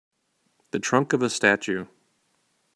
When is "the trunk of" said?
0.71-1.21